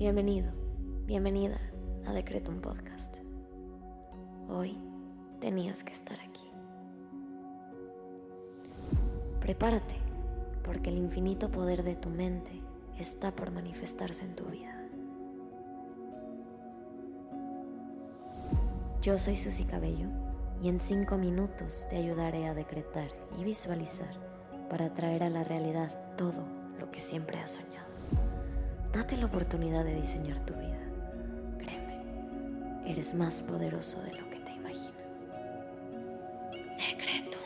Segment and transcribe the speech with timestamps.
[0.00, 0.50] Bienvenido,
[1.04, 1.60] bienvenida
[2.06, 3.18] a Decretum Podcast.
[4.48, 4.78] Hoy
[5.40, 6.50] tenías que estar aquí.
[9.40, 9.96] Prepárate,
[10.64, 12.62] porque el infinito poder de tu mente
[12.98, 14.74] está por manifestarse en tu vida.
[19.02, 20.08] Yo soy Susy Cabello
[20.62, 24.14] y en cinco minutos te ayudaré a decretar y visualizar
[24.70, 26.42] para traer a la realidad todo
[26.78, 27.89] lo que siempre has soñado.
[28.92, 30.80] Date la oportunidad de diseñar tu vida.
[31.58, 35.24] Créeme, eres más poderoso de lo que te imaginas.
[36.76, 37.38] Decreto.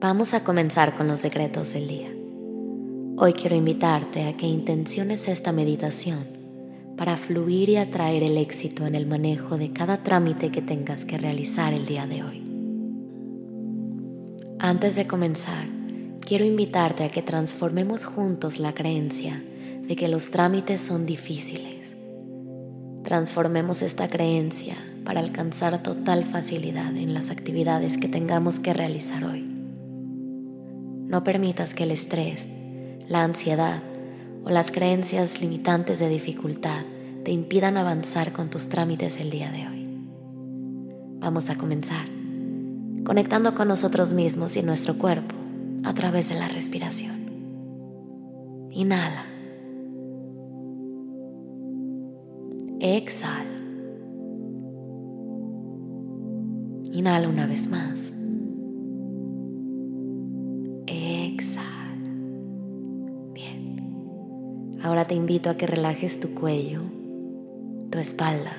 [0.00, 2.12] Vamos a comenzar con los secretos del día.
[3.16, 6.38] Hoy quiero invitarte a que intenciones esta meditación
[6.96, 11.18] para fluir y atraer el éxito en el manejo de cada trámite que tengas que
[11.18, 12.47] realizar el día de hoy.
[14.60, 15.68] Antes de comenzar,
[16.20, 19.40] quiero invitarte a que transformemos juntos la creencia
[19.86, 21.96] de que los trámites son difíciles.
[23.04, 29.48] Transformemos esta creencia para alcanzar total facilidad en las actividades que tengamos que realizar hoy.
[31.06, 32.48] No permitas que el estrés,
[33.06, 33.80] la ansiedad
[34.44, 36.82] o las creencias limitantes de dificultad
[37.24, 39.84] te impidan avanzar con tus trámites el día de hoy.
[41.20, 42.17] Vamos a comenzar
[43.08, 45.34] conectando con nosotros mismos y nuestro cuerpo
[45.82, 47.16] a través de la respiración.
[48.70, 49.24] Inhala.
[52.80, 53.48] Exhala.
[56.92, 58.12] Inhala una vez más.
[60.86, 62.12] Exhala.
[63.32, 64.76] Bien.
[64.82, 66.82] Ahora te invito a que relajes tu cuello,
[67.88, 68.52] tu espalda.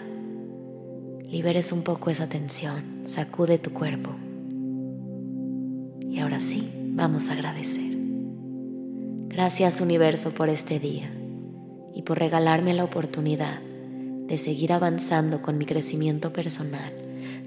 [1.29, 3.03] Liberes un poco esa tensión.
[3.05, 4.09] Sacude tu cuerpo.
[6.09, 7.97] Y ahora sí, vamos a agradecer.
[9.27, 11.11] Gracias universo por este día
[11.93, 16.93] y por regalarme la oportunidad de seguir avanzando con mi crecimiento personal,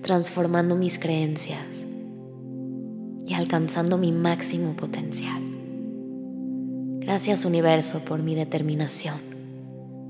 [0.01, 1.87] transformando mis creencias
[3.27, 5.43] y alcanzando mi máximo potencial.
[7.01, 9.21] Gracias universo por mi determinación,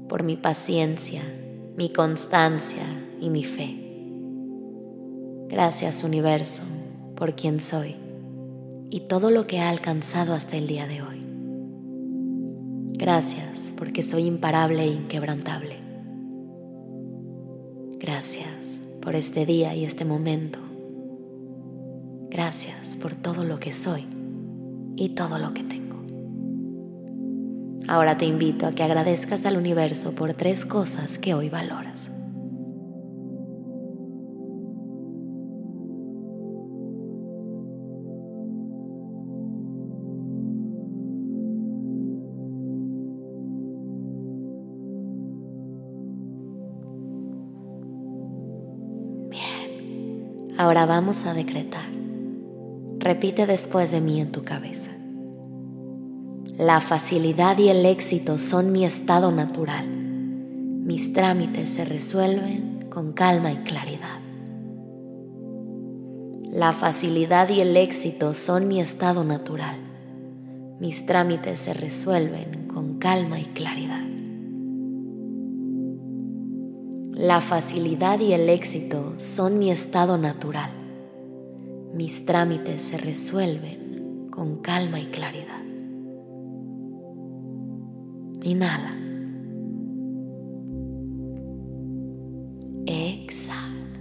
[0.08, 1.22] por mi paciencia,
[1.76, 2.84] mi constancia
[3.20, 3.78] y mi fe.
[5.48, 6.62] Gracias universo
[7.16, 8.01] por quien soy
[8.92, 11.24] y todo lo que ha alcanzado hasta el día de hoy.
[12.98, 15.78] Gracias porque soy imparable e inquebrantable.
[17.98, 20.58] Gracias por este día y este momento.
[22.28, 24.04] Gracias por todo lo que soy
[24.96, 25.96] y todo lo que tengo.
[27.88, 32.10] Ahora te invito a que agradezcas al universo por tres cosas que hoy valoras.
[50.62, 51.90] Ahora vamos a decretar.
[53.00, 54.92] Repite después de mí en tu cabeza.
[56.56, 59.88] La facilidad y el éxito son mi estado natural.
[59.88, 64.20] Mis trámites se resuelven con calma y claridad.
[66.44, 69.78] La facilidad y el éxito son mi estado natural.
[70.78, 74.11] Mis trámites se resuelven con calma y claridad.
[77.22, 80.72] La facilidad y el éxito son mi estado natural.
[81.94, 85.62] Mis trámites se resuelven con calma y claridad.
[88.42, 88.96] Inhala.
[92.86, 94.00] Exhala.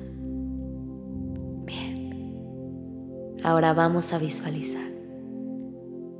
[1.67, 2.33] Bien.
[3.43, 4.91] Ahora vamos a visualizar.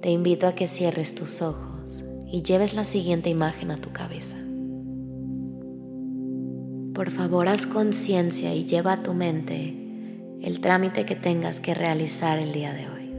[0.04, 4.38] Te invito a que cierres tus ojos y lleves la siguiente imagen a tu cabeza.
[6.94, 9.78] Por favor, haz conciencia y lleva a tu mente
[10.42, 13.14] el trámite que tengas que realizar el día de hoy.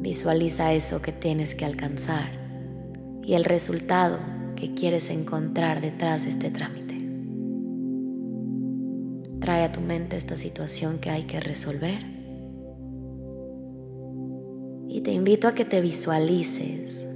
[0.00, 2.30] Visualiza eso que tienes que alcanzar
[3.22, 4.18] y el resultado
[4.56, 6.96] que quieres encontrar detrás de este trámite.
[9.40, 12.02] Trae a tu mente esta situación que hay que resolver
[14.88, 17.06] y te invito a que te visualices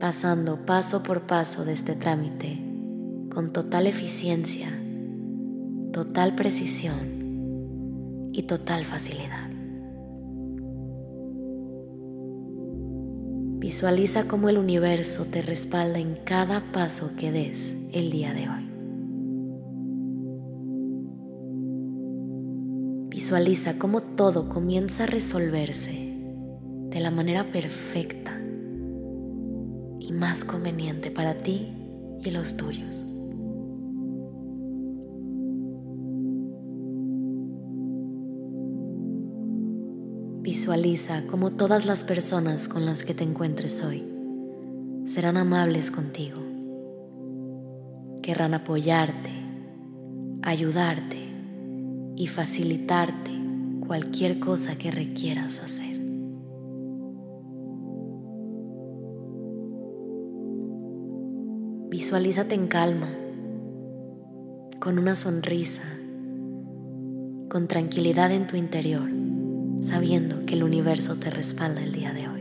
[0.00, 2.65] pasando paso por paso de este trámite
[3.36, 4.70] con total eficiencia,
[5.92, 9.50] total precisión y total facilidad.
[13.58, 18.70] Visualiza cómo el universo te respalda en cada paso que des el día de hoy.
[23.10, 25.92] Visualiza cómo todo comienza a resolverse
[26.88, 28.40] de la manera perfecta
[30.00, 31.70] y más conveniente para ti
[32.24, 33.04] y los tuyos.
[40.56, 44.08] Visualiza cómo todas las personas con las que te encuentres hoy
[45.04, 46.40] serán amables contigo,
[48.22, 49.32] querrán apoyarte,
[50.40, 51.18] ayudarte
[52.16, 53.32] y facilitarte
[53.86, 56.00] cualquier cosa que requieras hacer.
[61.90, 63.10] Visualízate en calma,
[64.80, 65.82] con una sonrisa,
[67.50, 69.15] con tranquilidad en tu interior
[69.80, 72.36] sabiendo que el universo te respalda el día de hoy.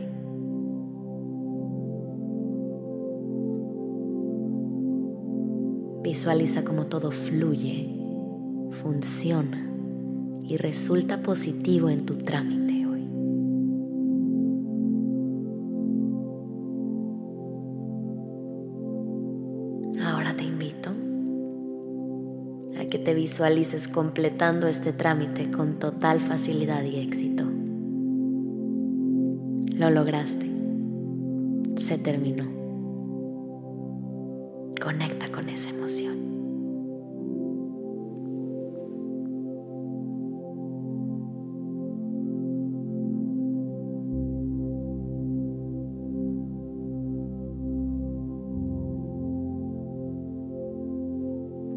[6.03, 7.89] Visualiza cómo todo fluye,
[8.81, 9.69] funciona
[10.43, 13.07] y resulta positivo en tu trámite hoy.
[20.01, 20.94] Ahora te invito
[22.87, 27.43] que te visualices completando este trámite con total facilidad y éxito.
[29.77, 30.49] Lo lograste.
[31.77, 32.45] Se terminó.
[34.81, 36.34] Conecta con esa emoción.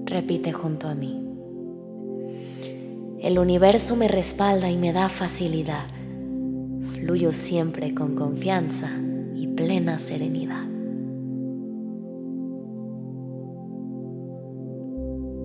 [0.08, 1.22] Repite junto a mí.
[3.20, 5.86] El universo me respalda y me da facilidad.
[6.94, 8.90] Fluyo siempre con confianza
[9.34, 10.64] y plena serenidad.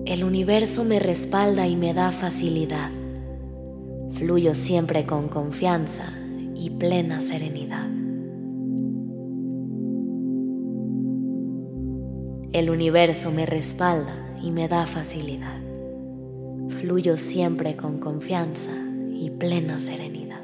[0.06, 2.90] El universo me respalda y me da facilidad.
[4.12, 6.10] Fluyo siempre con confianza
[6.54, 7.90] y plena serenidad.
[12.52, 15.58] El universo me respalda y me da facilidad.
[16.80, 18.70] Fluyo siempre con confianza
[19.10, 20.42] y plena serenidad.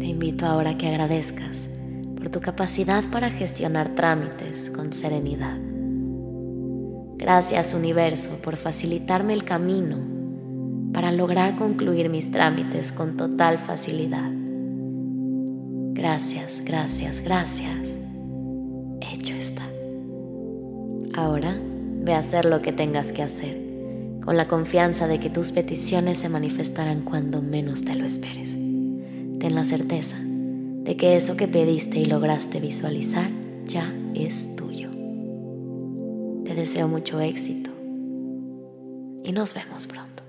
[0.00, 1.70] Te invito ahora a que agradezcas
[2.16, 5.58] por tu capacidad para gestionar trámites con serenidad.
[7.18, 9.98] Gracias universo por facilitarme el camino
[10.92, 14.47] para lograr concluir mis trámites con total facilidad.
[15.98, 17.98] Gracias, gracias, gracias.
[19.00, 19.68] Hecho está.
[21.16, 23.60] Ahora ve a hacer lo que tengas que hacer,
[24.24, 28.52] con la confianza de que tus peticiones se manifestarán cuando menos te lo esperes.
[28.52, 33.32] Ten la certeza de que eso que pediste y lograste visualizar
[33.66, 34.90] ya es tuyo.
[36.44, 37.72] Te deseo mucho éxito
[39.24, 40.27] y nos vemos pronto.